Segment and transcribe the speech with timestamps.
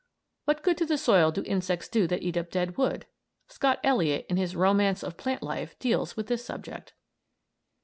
[0.45, 3.05] What good to the soil do the insects do that eat up dead wood?
[3.47, 6.93] Scott Elliott, in his "Romance of Plant Life," deals with this subject.